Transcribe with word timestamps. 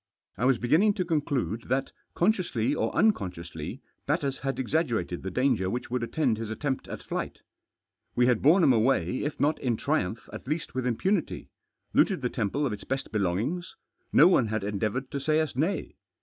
I 0.35 0.45
Was 0.45 0.57
beginning 0.57 0.95
to 0.95 1.05
conclude 1.05 1.65
that, 1.67 1.91
consciously 2.15 2.73
or 2.73 2.91
unconsciously, 2.95 3.83
Batters 4.07 4.39
had 4.39 4.59
ex 4.59 4.71
aggerated 4.71 5.21
the 5.21 5.29
dahgef* 5.29 5.69
which 5.69 5.91
would 5.91 6.01
attend 6.01 6.39
his 6.39 6.49
atfeiftjat 6.49 6.87
at 6.91 7.03
flight. 7.03 7.41
We 8.15 8.25
had 8.25 8.41
borne 8.41 8.63
him 8.63 8.73
away 8.73 9.21
if 9.23 9.39
not 9.39 9.59
in 9.59 9.77
triumph* 9.77 10.27
at 10.33 10.47
least 10.47 10.73
With 10.73 10.87
impunity; 10.87 11.51
looted 11.93 12.23
the 12.23 12.29
temple 12.29 12.65
of 12.65 12.73
its 12.73 12.83
test 12.83 13.11
belongings 13.11 13.75
j 13.99 14.05
no 14.13 14.27
one 14.27 14.47
had 14.47 14.63
ertdeavouted 14.63 15.11
to 15.11 15.17
s&y 15.17 15.37
Us 15.37 15.53
hay. 15.53 15.97